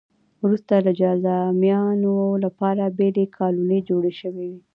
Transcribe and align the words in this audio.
وروسته 0.43 0.73
د 0.85 0.87
جذامیانو 0.99 2.15
لپاره 2.43 2.83
بېلې 2.97 3.25
کالونۍ 3.37 3.79
جوړې 3.89 4.13
شوې. 4.21 4.51